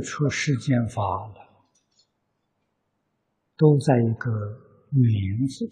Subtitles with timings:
[0.00, 1.34] 出世间法了，
[3.56, 4.30] 都在一个
[4.90, 5.68] “名”字。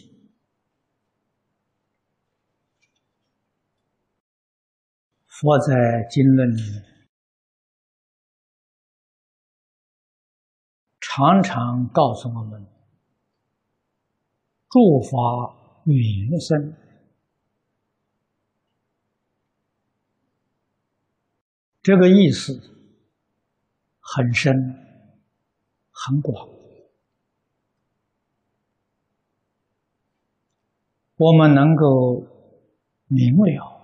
[5.27, 6.63] 佛在经论里
[11.01, 12.67] 常常告诉我们
[14.71, 16.73] ：“诸法名生。”
[21.83, 22.76] 这个意思。
[24.09, 24.55] 很深，
[25.91, 26.49] 很广。
[31.17, 32.25] 我们能够
[33.09, 33.81] 明了，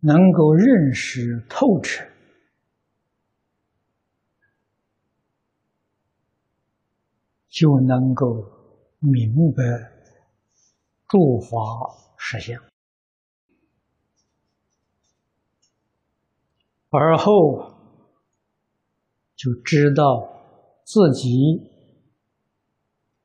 [0.00, 2.04] 能够认识透彻，
[7.48, 8.44] 就能够
[8.98, 9.62] 明白
[11.06, 11.48] 诸法
[12.18, 12.60] 实相，
[16.90, 17.73] 而后。
[19.36, 20.28] 就知道
[20.84, 21.30] 自己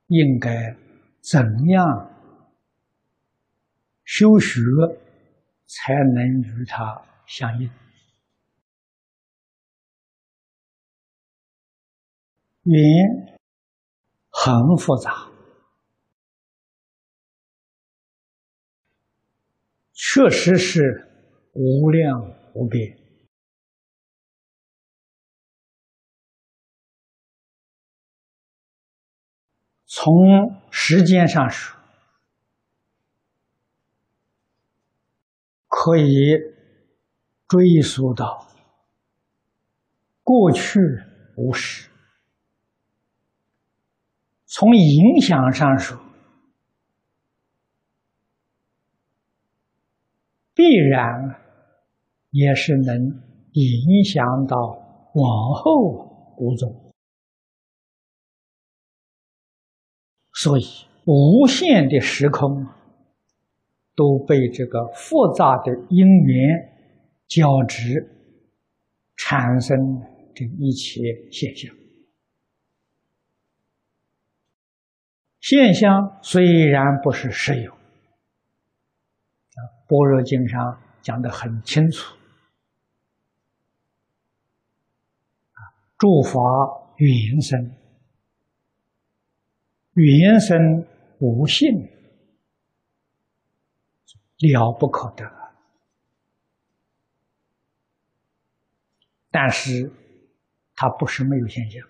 [0.06, 0.76] 应该
[1.20, 2.10] 怎样
[4.04, 4.60] 修学，
[5.66, 7.70] 才能与他相应。
[12.64, 13.38] 缘
[14.30, 15.30] 很复杂，
[19.92, 21.08] 确实是
[21.52, 22.20] 无量
[22.54, 22.99] 无边。
[29.92, 31.76] 从时间上说，
[35.66, 36.36] 可以
[37.48, 38.46] 追溯到
[40.22, 40.78] 过去
[41.36, 41.90] 无始；
[44.46, 45.98] 从影响上说，
[50.54, 51.34] 必然
[52.30, 52.96] 也是能
[53.54, 54.56] 影响到
[55.14, 56.79] 往后五种。
[60.42, 60.64] 所以，
[61.04, 62.66] 无限的时空
[63.94, 66.72] 都被这个复杂的因缘
[67.26, 68.08] 交织，
[69.16, 69.76] 产生
[70.34, 71.76] 这一切现象。
[75.40, 77.70] 现象虽然不是实有，
[79.86, 82.16] 《般若经》上讲的很清楚，
[85.52, 85.60] 啊
[85.98, 86.40] 诸法
[86.96, 87.79] 缘生。
[89.94, 90.86] 原生
[91.18, 91.88] 无性，
[94.38, 95.30] 了不可得。
[99.30, 99.92] 但是，
[100.74, 101.86] 它不是没有现象。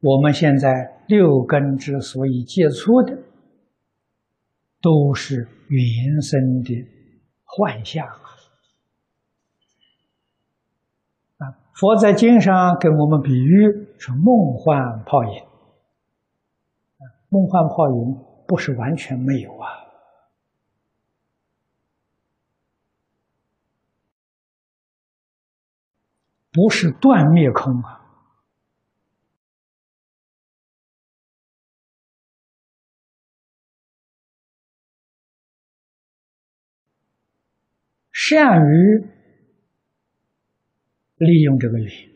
[0.00, 3.18] 我们现在六根之所以接触的，
[4.80, 6.86] 都是原生的
[7.44, 8.06] 幻象
[11.38, 11.58] 啊！
[11.74, 15.45] 佛在经上给我们比喻是梦幻泡影。
[17.28, 19.68] 梦幻泡影不是完全没有啊，
[26.52, 28.02] 不是断灭空啊。
[38.12, 39.06] 善于
[41.16, 42.15] 利用这个理。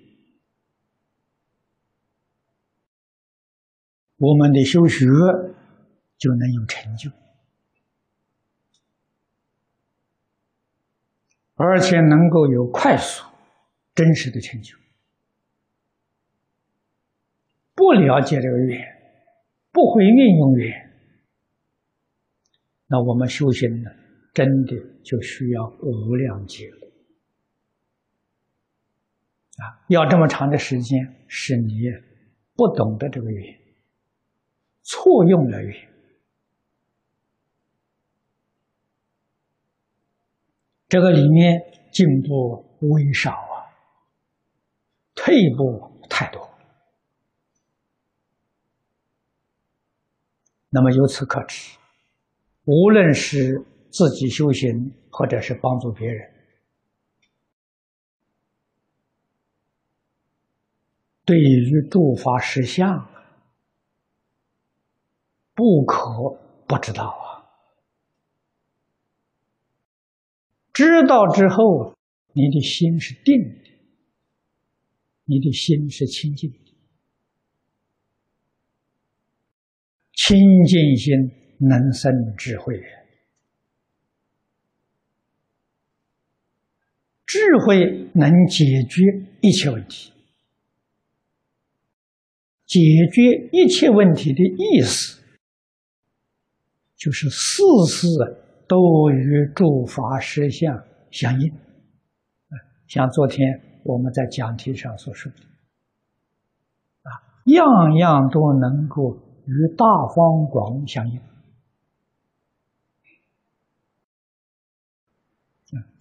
[4.20, 5.06] 我们的修学
[6.18, 7.10] 就能有成就，
[11.54, 13.24] 而且能够有快速、
[13.94, 14.76] 真实的成就。
[17.74, 18.78] 不了解这个缘，
[19.72, 20.90] 不会运用缘，
[22.88, 23.90] 那我们修行呢，
[24.34, 26.68] 真的就需要无量劫。
[29.56, 31.84] 啊，要这么长的时间，是你
[32.54, 33.59] 不懂得这个缘。
[34.82, 35.88] 错用了缘，
[40.88, 41.60] 这个里面
[41.92, 43.70] 进步微少啊，
[45.14, 46.50] 退步太多。
[50.70, 51.76] 那么由此可知，
[52.64, 56.32] 无论是自己修行，或者是帮助别人，
[61.24, 63.08] 对于诸法实相。
[65.60, 67.44] 不可不知道啊！
[70.72, 71.94] 知道之后，
[72.32, 73.70] 你的心是定的，
[75.26, 76.56] 你的心是清净的，
[80.14, 81.14] 清净心
[81.58, 82.74] 能生智慧，
[87.26, 89.02] 智慧能解决
[89.42, 90.10] 一切问题。
[92.64, 92.80] 解
[93.12, 95.19] 决一切问题的意思，
[97.00, 98.06] 就是事事
[98.68, 101.50] 都与诸法实相相应。
[102.86, 103.40] 像昨天
[103.84, 105.38] 我们在讲题上所说的，
[107.02, 107.08] 啊，
[107.46, 109.16] 样样都能够
[109.46, 111.20] 与大方广相应。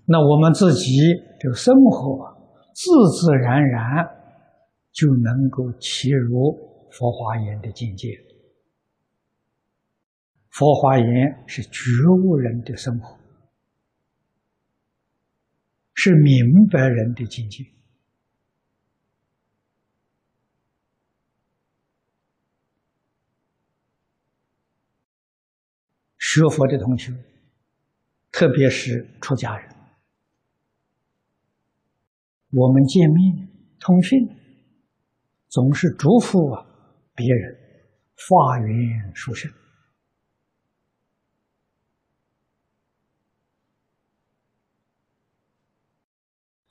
[0.05, 0.97] 那我们自己
[1.39, 2.35] 的生活，
[2.73, 4.19] 自自然然。
[4.91, 6.57] 就能够契入
[6.91, 8.09] 佛华严的境界。
[10.59, 11.07] 佛华严
[11.47, 11.79] 是觉
[12.21, 13.17] 悟人的生活，
[15.93, 17.63] 是明白人的境界。
[26.17, 27.13] 学佛的同学，
[28.29, 29.73] 特别是出家人，
[32.49, 33.47] 我们见面
[33.79, 34.19] 通讯。
[35.47, 36.67] 总是嘱咐啊
[37.15, 37.57] 别人
[38.27, 39.49] 发愿殊胜，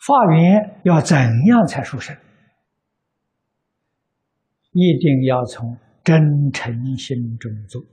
[0.09, 2.17] 发愿要怎样才殊胜？
[4.73, 7.85] 一定要从真诚心中做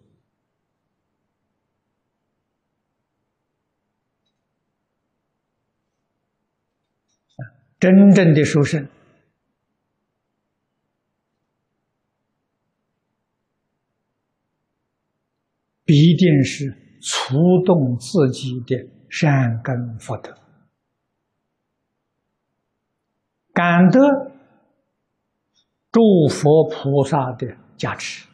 [7.77, 8.87] 真正的殊胜。
[15.83, 17.35] 必定是触
[17.65, 20.44] 动自己的善根福德，
[23.55, 23.99] 感得
[25.89, 28.27] 诸佛菩萨的加持，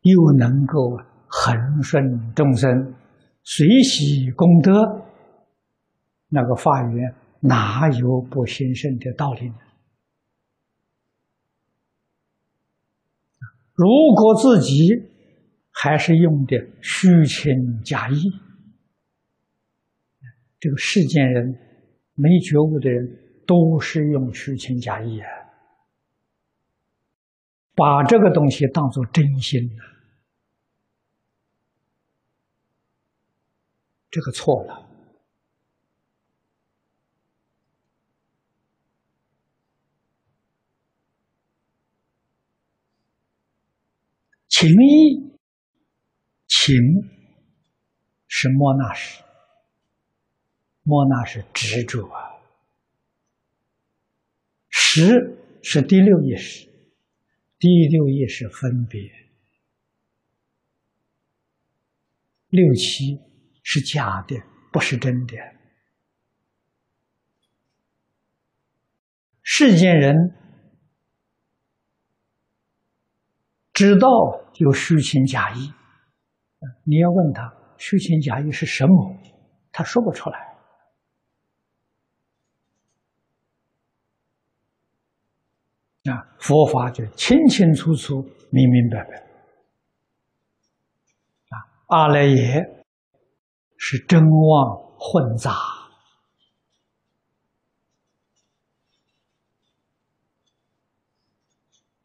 [0.00, 0.98] 又能够
[1.28, 2.94] 恒顺众生，
[3.44, 5.06] 随喜功德，
[6.30, 9.54] 那个法缘哪有不兴盛的道理呢？
[13.72, 13.86] 如
[14.16, 14.88] 果自己
[15.80, 17.54] 还是用的虚情
[17.84, 18.16] 假意，
[20.58, 21.46] 这个世间人
[22.14, 23.06] 没觉悟的人
[23.46, 25.28] 都是用虚情假意啊，
[27.76, 29.84] 把这个东西当做真心了，
[34.10, 34.84] 这个错了。
[44.48, 45.37] 情义，
[46.60, 46.74] 情
[48.26, 49.22] 是莫那识，
[50.82, 52.34] 莫那是执着啊。
[54.68, 56.68] 识是第六意识，
[57.58, 59.00] 第六意识分别，
[62.48, 63.18] 六七
[63.62, 64.36] 是假的，
[64.72, 65.36] 不是真的。
[69.42, 70.34] 世间人。
[73.72, 74.08] 知道
[74.56, 75.72] 有虚情假意，
[76.84, 79.16] 你要问他虚情假意是什么，
[79.70, 80.38] 他说不出来。
[86.10, 89.16] 啊，佛法就清清楚楚、明明白白。
[91.50, 91.56] 啊，
[91.88, 92.84] 阿赖耶
[93.76, 95.52] 是真妄混杂。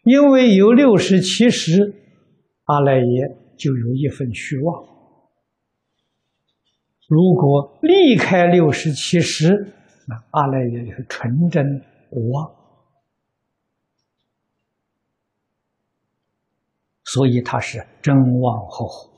[0.04, 1.96] 因为有六十七十，
[2.66, 4.84] 阿赖耶就有一份虚妄。
[7.08, 9.74] 如果离开六十七十，
[10.05, 11.65] 那阿赖耶是纯真
[12.10, 12.53] 无妄，
[17.05, 19.10] 所以他是真妄合合。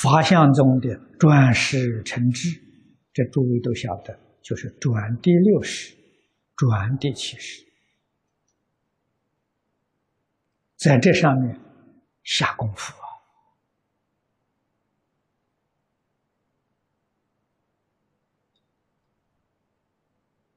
[0.00, 2.48] 法相中的转世成智，
[3.12, 5.94] 这诸位都晓得，就是转第六识。
[6.56, 7.64] 转第七识，
[10.84, 11.58] 在这上面
[12.24, 13.08] 下功夫啊！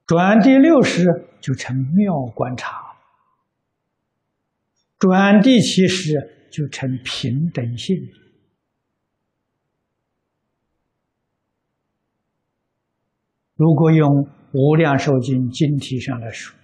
[0.05, 1.05] 转第六识
[1.39, 2.97] 就成妙观察，
[4.99, 7.95] 转第七识就成平等性。
[13.55, 14.27] 如果用。
[14.59, 16.56] 《无量寿经》经题上来说，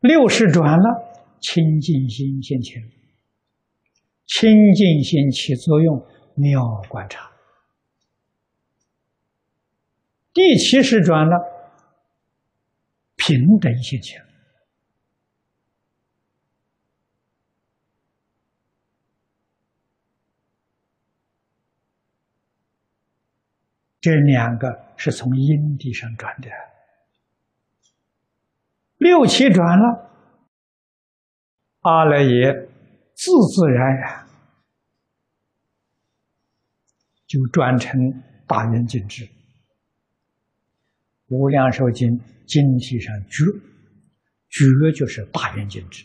[0.00, 2.82] 六世转了清净心，现前
[4.26, 7.30] 清净心起作用，你要观察。
[10.32, 11.36] 第七世转了
[13.16, 14.20] 平等心情。
[24.00, 26.48] 这两个是从阴地上转的。
[28.98, 30.10] 六七转了，
[31.80, 32.68] 阿赖耶
[33.14, 34.26] 自自然然
[37.26, 37.92] 就转成
[38.46, 39.28] 大圆镜智。
[41.28, 43.44] 无量寿经经题上觉，
[44.48, 46.04] 觉就是大圆镜智。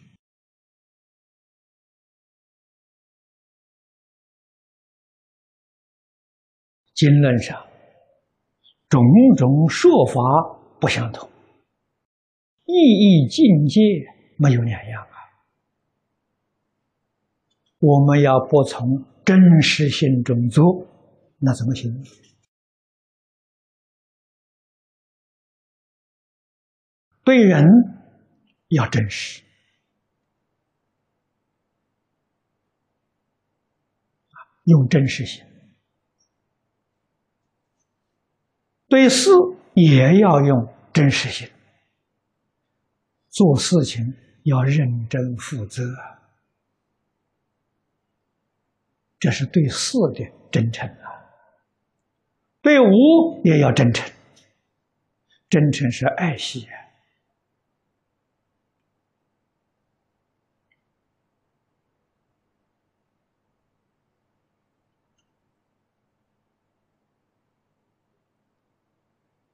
[6.94, 7.66] 经论上
[8.88, 9.02] 种
[9.36, 10.14] 种说法
[10.80, 11.28] 不相同，
[12.74, 13.80] 意义境界
[14.38, 15.16] 没有两样啊。
[17.78, 20.88] 我们要不从真实性中做，
[21.38, 22.04] 那怎么行？
[27.24, 27.66] 对人
[28.70, 29.44] 要真实，
[34.66, 35.46] 用真实性；
[38.90, 39.30] 对事
[39.74, 41.50] 也要用真实性。
[43.34, 44.14] 做事情
[44.44, 45.84] 要认真负责，
[49.20, 51.34] 这是对事的真诚啊。
[52.62, 54.08] 对无也要真诚，
[55.50, 56.68] 真诚是爱惜。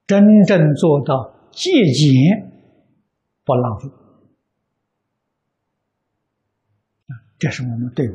[0.05, 2.48] 真正做到节俭
[3.49, 3.89] 不浪费，
[7.39, 8.13] 这是我们队伍。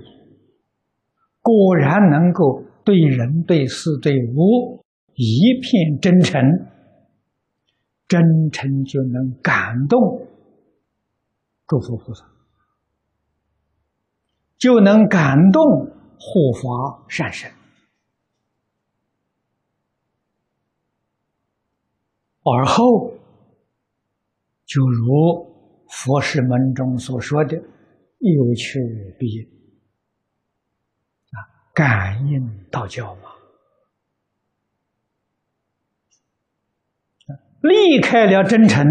[1.43, 6.41] 果然能够对人、对事、对物一片真诚，
[8.07, 8.23] 真
[8.53, 10.29] 诚就能感动
[11.67, 12.25] 诸佛菩萨，
[14.57, 15.64] 就能感动
[16.17, 17.50] 护法善神。
[22.45, 23.13] 而后，
[24.75, 27.57] 就如佛事门中所说的
[28.19, 28.81] “有求
[29.16, 29.45] 必应”，
[31.31, 31.38] 啊，
[31.73, 33.31] 感应道教嘛，
[37.61, 38.85] 离开了真诚，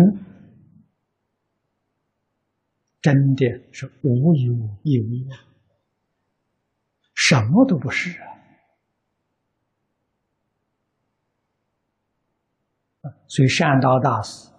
[3.01, 5.27] 真的是无有一无，
[7.13, 8.27] 什么都不是啊。
[13.27, 14.52] 所以，善导大师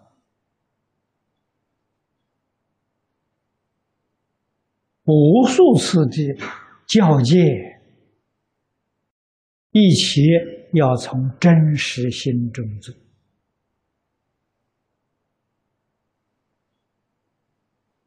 [5.04, 6.34] 无数次的
[6.86, 7.80] 教诫，
[9.70, 10.22] 一切
[10.72, 12.94] 要从真实心中做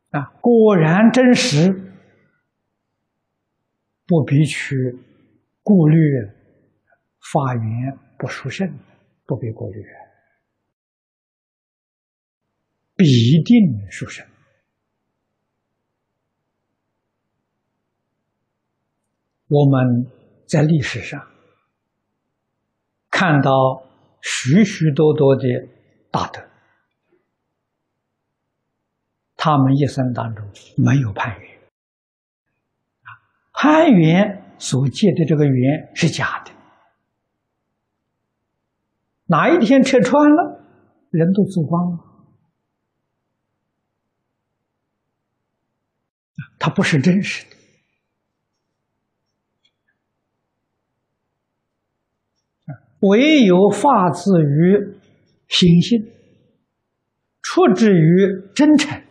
[0.09, 0.23] 啊！
[0.41, 1.71] 果然真实，
[4.05, 4.75] 不必去
[5.61, 5.97] 顾虑
[7.31, 8.67] 法缘不殊胜，
[9.25, 9.83] 不必顾虑。
[12.95, 13.05] 必
[13.43, 14.25] 定殊胜。
[19.47, 20.05] 我们
[20.45, 21.25] 在历史上
[23.09, 23.51] 看到
[24.21, 25.43] 许许多多的
[26.11, 26.41] 大德，
[29.35, 30.45] 他们一生当中
[30.77, 31.57] 没有攀缘，
[33.03, 33.09] 啊，
[33.53, 36.51] 攀缘所结的这个缘是假的。
[39.25, 40.63] 哪一天拆穿了，
[41.09, 41.99] 人都走光了。
[46.59, 47.56] 它不是真实的，
[53.09, 54.97] 唯有发自于
[55.47, 56.11] 心性，
[57.41, 59.01] 出自于真诚，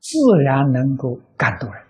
[0.00, 1.82] 自然能够感动人，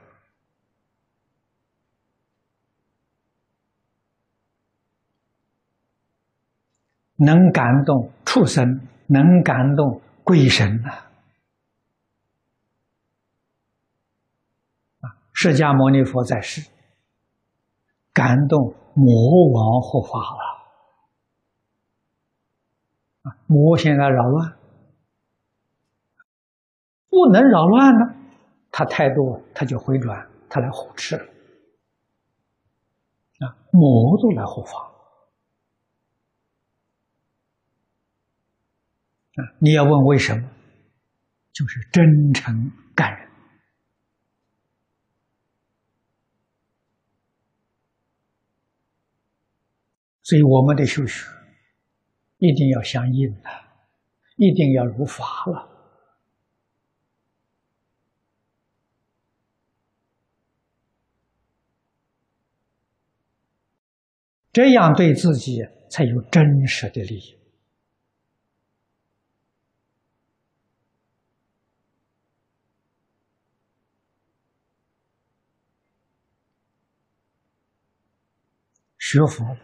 [7.17, 11.05] 能感动畜生，能感动鬼神呐。
[15.33, 16.63] 释迦牟尼佛在世，
[18.17, 20.57] 感动魔王护法了。
[23.47, 24.57] 魔现在扰乱，
[27.11, 28.15] 不能扰乱呢，
[28.71, 31.15] 他态度，他就回转，他来护持。
[33.41, 34.91] 啊，魔都来护法。
[39.35, 40.49] 啊，你要问为什么？
[41.53, 43.29] 就是真诚感人。
[50.27, 51.25] 所以，我们的修学
[52.39, 53.49] 一定要相应的，
[54.35, 55.71] 一定要如法了。
[64.53, 67.39] 这样对自己才有真实的利益。
[78.99, 79.57] 学佛，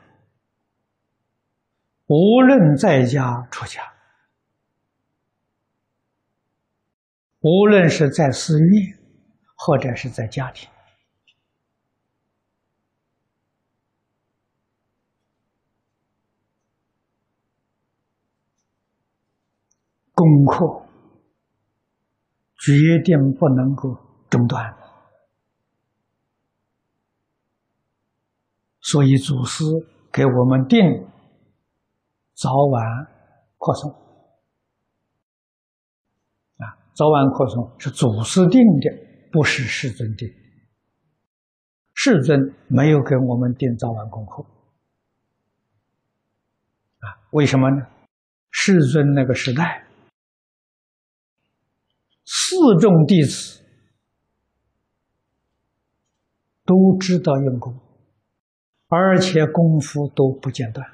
[2.14, 3.90] 无论在家出家，
[7.40, 8.98] 无论是在寺院，
[9.56, 10.68] 或者是在家庭，
[20.12, 20.84] 功课
[22.58, 23.96] 决定不能够
[24.28, 24.76] 中断。
[28.82, 29.64] 所以，祖师
[30.12, 31.08] 给我们定
[32.42, 33.06] 早晚
[33.56, 33.88] 扩充
[36.56, 38.90] 啊，早晚扩充是祖师定的，
[39.30, 40.28] 不是世尊定。
[41.94, 44.42] 世尊没有给我们定早晚功课
[46.98, 47.06] 啊？
[47.30, 47.86] 为什么呢？
[48.50, 49.86] 世尊那个时代，
[52.24, 53.62] 四众弟子
[56.64, 57.78] 都知道用功。
[58.88, 60.86] 而且功夫都不间断，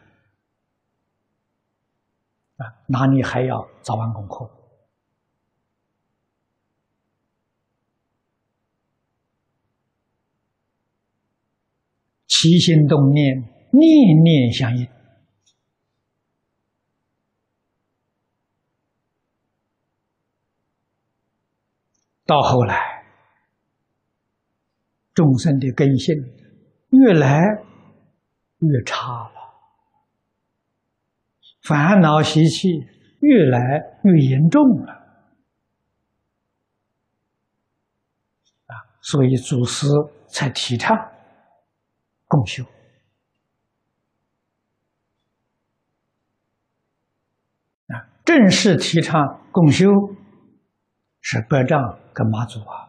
[2.59, 4.49] 啊，那你还要早晚功课？
[12.27, 13.37] 起心动念，
[13.73, 14.87] 念念相应。
[22.27, 23.05] 到后来，
[25.15, 26.15] 众生的根性
[26.91, 27.65] 越来。
[28.61, 29.38] 越差了，
[31.69, 32.67] 烦恼习气
[33.21, 33.61] 越来
[34.03, 34.93] 越严重了
[38.69, 38.73] 啊！
[39.03, 39.87] 所以祖师
[40.29, 40.97] 才提倡
[42.27, 42.65] 共修
[47.89, 49.87] 啊，正式提倡共修
[51.21, 52.89] 是百丈跟马祖啊。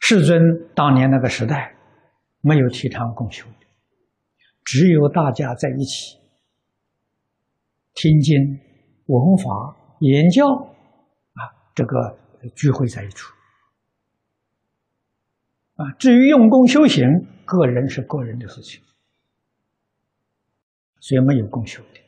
[0.00, 0.40] 世尊
[0.74, 1.76] 当年那个时代，
[2.40, 3.46] 没有提倡共修，
[4.64, 6.18] 只有大家在一起
[7.94, 8.38] 听经、
[9.06, 10.46] 闻法、研教，
[11.34, 12.18] 啊，这个
[12.54, 13.34] 聚会在一处，
[15.74, 17.04] 啊，至于用功修行，
[17.44, 18.82] 个人是个人的事情，
[21.00, 22.00] 所以没有共修的，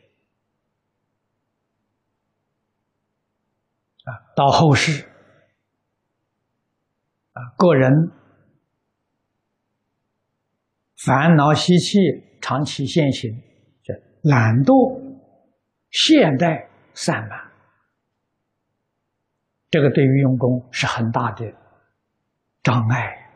[4.10, 5.08] 啊，到后世。
[7.34, 8.12] 啊，个人
[10.96, 11.98] 烦恼习气
[12.44, 13.35] 长期现行，
[13.83, 15.00] 这懒惰、
[15.90, 17.40] 懈怠、散漫，
[19.70, 21.50] 这个对于用功是很大的
[22.62, 23.30] 障碍，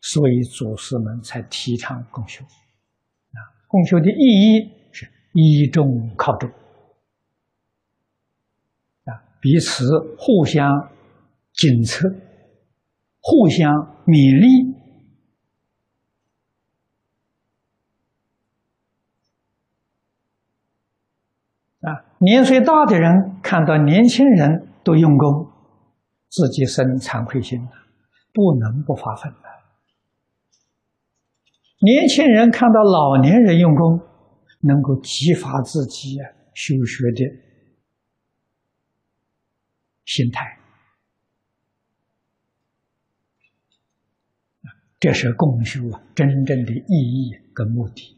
[0.00, 2.42] 所以祖师们才提倡共修。
[2.42, 5.84] 啊，共修的意义是依众
[6.16, 6.48] 靠众，
[9.04, 9.84] 啊，彼此
[10.16, 10.66] 互相
[11.52, 12.08] 检测。
[13.28, 13.68] 互相
[14.06, 14.72] 勉励
[21.80, 22.05] 啊！
[22.18, 25.50] 年岁大的人看到年轻人都用功，
[26.28, 27.60] 自己生惭愧心，
[28.32, 29.38] 不能不发奋的。
[31.80, 34.00] 年轻人看到老年人用功，
[34.60, 36.16] 能够激发自己
[36.54, 37.24] 修学的
[40.06, 40.58] 心态。
[44.98, 48.15] 这是共修啊，真正的意义跟目的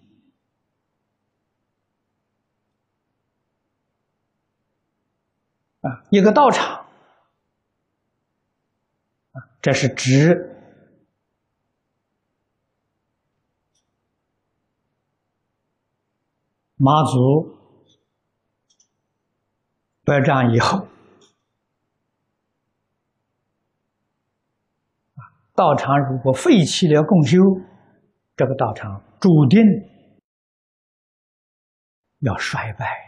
[6.11, 6.87] 一个道场
[9.33, 10.57] 啊，这是指
[16.77, 17.57] 马祖
[20.05, 20.87] 百丈以后。
[25.55, 27.37] 道场如果废弃了共修，
[28.37, 29.61] 这个道场注定
[32.21, 33.08] 要衰败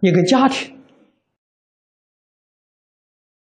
[0.00, 0.78] 一个家庭，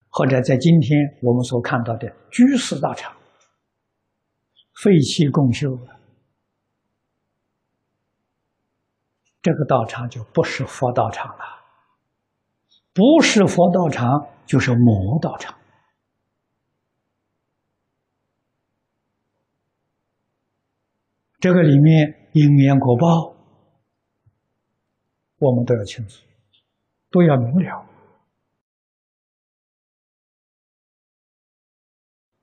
[0.09, 3.15] 或者在今天我们所看到的居士道场，
[4.73, 5.77] 废弃共修，
[9.41, 11.43] 这个道场就不是佛道场了。
[12.93, 15.55] 不是佛道场，就是魔道场。
[21.39, 23.36] 这个里面因缘果报，
[25.39, 26.23] 我们都要清楚，
[27.11, 27.85] 都要明了。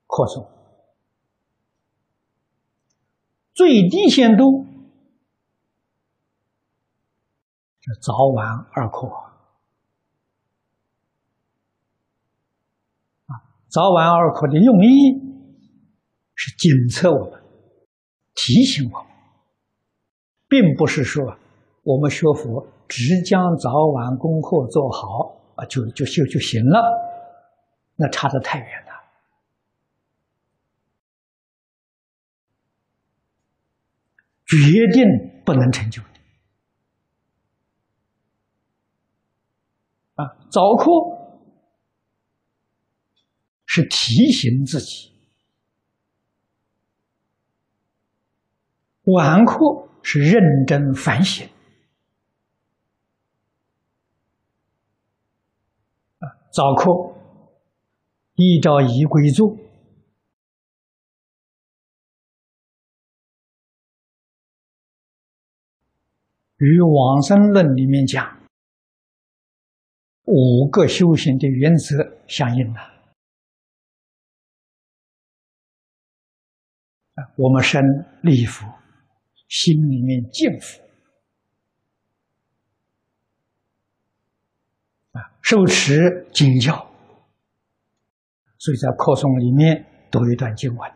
[0.07, 0.49] 扩充
[3.53, 4.65] 最低限度，
[8.01, 9.09] 早晚二课。
[13.27, 14.89] 啊，早晚二课的用意
[16.37, 17.43] 是警策我们，
[18.35, 19.13] 提醒我们，
[20.49, 21.37] 并不是说
[21.83, 26.81] 我们学佛只将早晚功课做好啊，就就就就行了，
[27.97, 28.94] 那差得太远了。
[34.47, 36.09] 决定不能成就的
[40.16, 40.37] 啊！
[40.51, 40.85] 早课
[43.66, 45.11] 是提醒自己，
[49.05, 51.49] 晚课是认真反省
[56.18, 56.29] 啊！
[56.55, 57.17] 早课
[58.37, 59.57] 依照仪规做。
[66.59, 68.40] 与往生论里面讲
[70.27, 72.81] 五个修行的原则相应了。
[77.37, 77.83] 我们身
[78.23, 78.64] 立佛，
[79.49, 80.81] 心里面敬佛，
[85.19, 86.75] 啊，受持经教，
[88.57, 90.91] 所以在课诵里面读一段经文，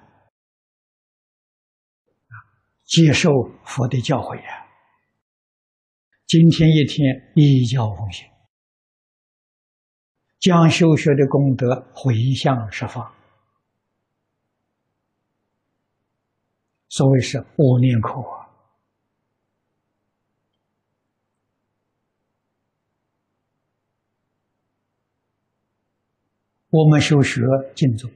[2.86, 3.30] 接受
[3.62, 4.66] 佛的教诲呀。
[6.26, 8.26] 今天一天一教奉行，
[10.40, 13.14] 将修学的功德回向十方。
[16.88, 18.47] 所谓是无念苦啊！
[26.70, 27.40] 我们修学
[27.74, 28.10] 净宗，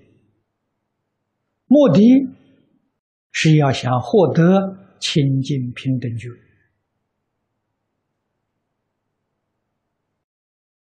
[1.67, 2.29] 目的
[3.31, 6.29] 是要想获得清净平等觉。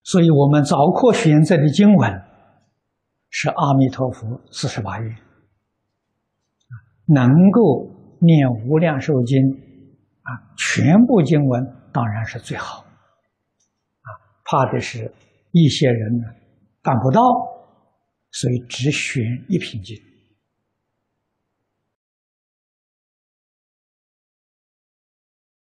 [0.03, 2.11] 所以我们早课选择的经文
[3.29, 5.17] 是阿弥陀佛四十八愿，
[7.05, 9.39] 能够念无量寿经
[10.23, 12.79] 啊，全部经文当然是最好
[14.01, 14.09] 啊。
[14.45, 15.13] 怕的是
[15.53, 16.25] 一些人呢
[16.83, 17.21] 办不到，
[18.31, 19.97] 所以只选一品经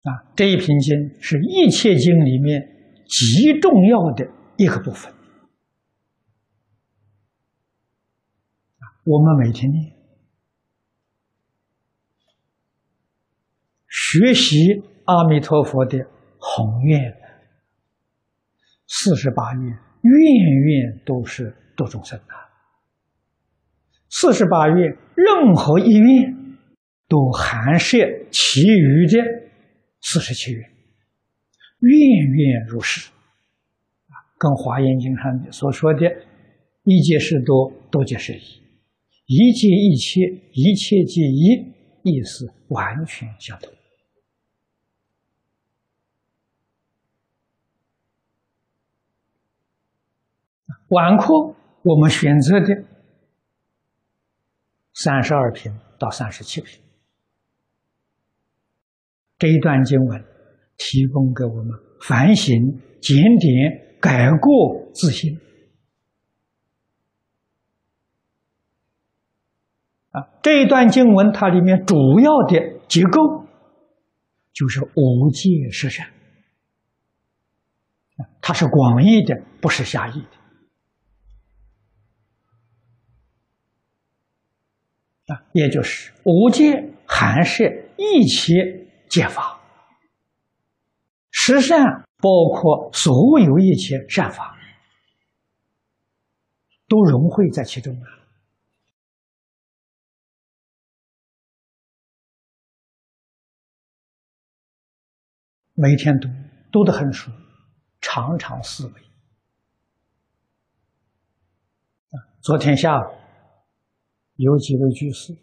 [0.03, 0.31] 啊。
[0.35, 2.73] 这一品经是一切经里面。
[3.07, 5.13] 极重要的一个部分
[9.03, 9.95] 我们每天念，
[13.87, 14.57] 学习
[15.05, 15.99] 阿弥陀佛的
[16.39, 17.15] 宏愿，
[18.87, 22.33] 四十八愿，愿愿都是度众生的。
[24.09, 26.33] 四十八愿，任何一愿
[27.09, 27.97] 都含摄
[28.31, 29.17] 其余的
[30.01, 30.61] 四十七愿。
[30.61, 36.05] 愿愿如是，啊，跟《华严经》上所说的
[36.85, 38.39] “一切事多，多皆是一”，
[39.25, 40.21] 一切一切，
[40.53, 43.73] 一切皆一，意思完全相同。
[50.89, 51.33] 晚课
[51.83, 52.83] 我们选择的
[54.93, 56.81] 三十二品到三十七品
[59.37, 60.23] 这一段经文。
[60.77, 61.71] 提供给我们
[62.01, 62.53] 反省、
[63.01, 65.39] 检点、改过自新。
[70.11, 73.47] 啊，这一段经文它里面主要的结构
[74.51, 76.11] 就是无界十善，
[78.41, 80.34] 它是广义的，不是狭义的。
[85.27, 87.63] 啊，也就是无界含摄
[87.97, 89.59] 一切戒法。
[91.31, 91.83] 十善
[92.17, 94.57] 包括所有一切善法，
[96.87, 98.07] 都融汇在其中了。
[105.73, 106.29] 每天读，
[106.71, 107.29] 读得很熟，
[107.99, 109.01] 常常思维。
[112.41, 113.13] 昨天下午
[114.35, 115.33] 有几位居士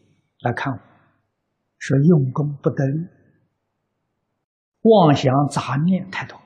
[0.40, 0.78] 来看我，
[1.78, 2.84] 说用功不得。
[4.82, 6.40] 妄想杂念太多，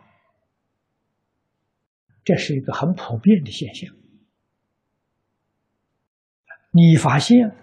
[2.22, 3.94] 这是一个很普遍的现象。
[6.70, 7.56] 你发现，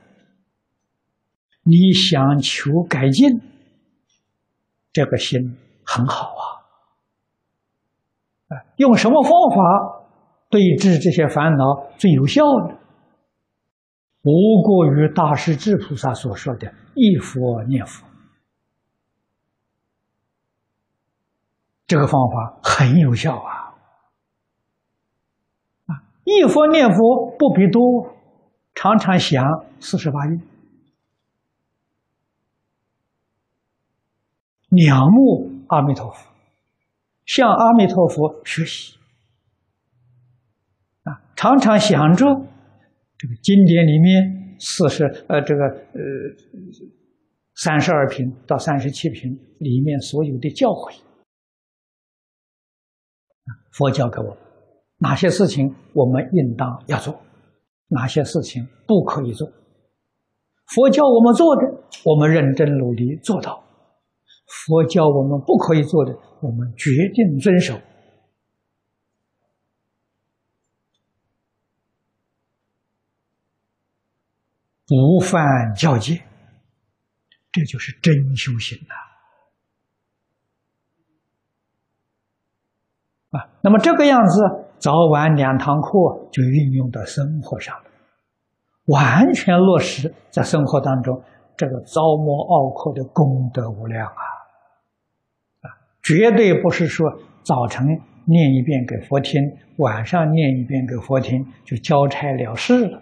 [1.61, 3.39] 你想求改进，
[4.91, 6.43] 这个心很好啊。
[8.77, 10.07] 用什么方法
[10.49, 12.79] 对治这些烦恼最有效呢？
[14.23, 18.07] 无过于大势至菩萨所说的“一佛念佛”，
[21.85, 23.75] 这个方法很有效啊！
[25.87, 28.15] 啊，一佛念佛不比多，
[28.73, 29.43] 常常想
[29.81, 30.41] 四十八愿。
[34.87, 36.31] 仰慕阿弥陀佛，
[37.25, 38.97] 向阿弥陀佛学习
[41.03, 41.19] 啊！
[41.35, 42.25] 常常想着
[43.23, 46.01] 这个经典里面四十呃这个呃
[47.55, 50.93] 三十二品到三十七品里面所有的教诲，
[53.71, 54.37] 佛教给我们
[54.97, 57.17] 哪些事情我们应当要做，
[57.87, 59.49] 哪些事情不可以做。
[60.75, 61.61] 佛教我们做的，
[62.03, 63.63] 我们认真努力做到。
[64.67, 67.79] 佛教我们不可以做的，我们决定遵守，
[74.85, 76.21] 不犯教戒，
[77.51, 78.95] 这就是真修行呐！
[83.37, 84.41] 啊，那么这个样子，
[84.77, 87.85] 早晚两堂课就运用到生活上了，
[88.85, 91.23] 完全落实在生活当中，
[91.55, 94.23] 这个招摩奥课的功德无量啊！
[96.03, 97.09] 绝对不是说
[97.43, 97.85] 早晨
[98.25, 99.41] 念一遍给佛听，
[99.77, 103.01] 晚上念一遍给佛听就交差了事了，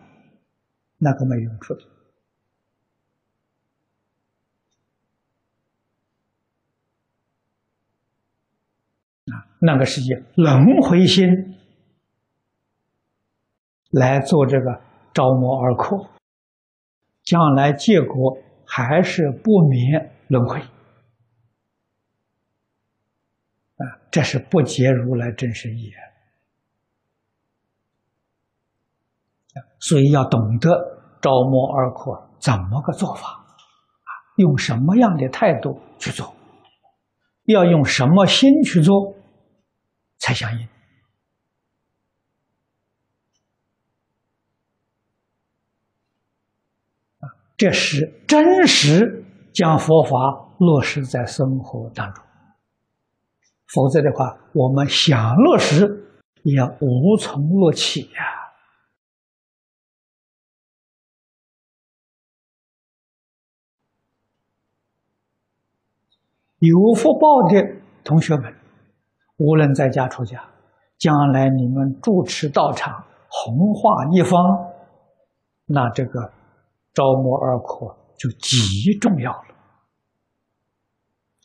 [1.04, 1.82] 那个没用处的
[9.34, 11.58] 啊，那个是以轮回心
[13.90, 14.80] 来做这个
[15.12, 16.08] 招魔而扩，
[17.24, 20.60] 将来结果还是不免轮回
[23.78, 23.98] 啊。
[24.12, 25.92] 这是不解如来真实义
[29.82, 30.70] 所以要懂得
[31.22, 34.10] 招摩二扩怎么个做法啊？
[34.38, 36.34] 用什么样的态度去做？
[37.46, 39.16] 要用什么心去做
[40.20, 40.68] 才相应？
[47.58, 50.10] 这是真实将佛法
[50.58, 52.24] 落实在生活当中。
[53.68, 55.86] 否则的话，我们想落实
[56.44, 58.31] 也无从落起呀。
[66.62, 68.54] 有福报的同学们，
[69.38, 70.44] 无论在家出家，
[70.98, 74.40] 将来你们主持道场、弘化一方，
[75.66, 76.32] 那这个
[76.94, 79.56] 招摩二扩就极重要了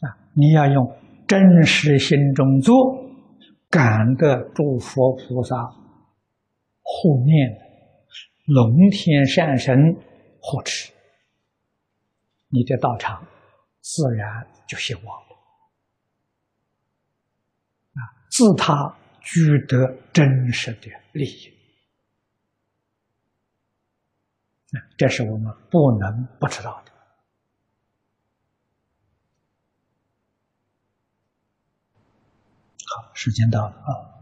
[0.02, 0.16] 啊！
[0.34, 0.96] 你要用。
[1.28, 2.72] 真实心中做，
[3.68, 5.56] 感得诸佛菩萨
[6.82, 7.58] 护念，
[8.46, 9.76] 龙天善神
[10.40, 10.92] 护持，
[12.48, 13.26] 你的道场
[13.80, 15.36] 自然就兴旺了。
[17.94, 18.00] 啊，
[18.30, 21.52] 自他取得真实的利益，
[24.96, 26.92] 这是我们不能不知道的。
[32.88, 34.15] 好时间到了啊。